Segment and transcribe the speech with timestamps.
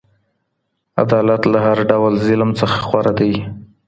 [1.01, 3.33] عدالت له هر ډول ظلم څخه غوره دی.